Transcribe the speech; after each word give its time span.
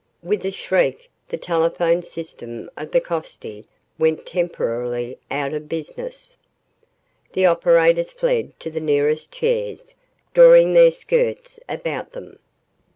With 0.23 0.43
a 0.47 0.51
shriek, 0.51 1.11
the 1.29 1.37
telephone 1.37 2.01
system 2.01 2.71
of 2.75 2.89
the 2.91 2.99
Coste 2.99 3.67
went 3.99 4.25
temporarily 4.25 5.19
out 5.29 5.53
of 5.53 5.69
business. 5.69 6.37
The 7.33 7.45
operators 7.45 8.09
fled 8.09 8.59
to 8.61 8.71
the 8.71 8.79
nearest 8.81 9.31
chairs, 9.31 9.93
drawing 10.33 10.73
their 10.73 10.91
skirts 10.91 11.59
about 11.69 12.13
them. 12.13 12.39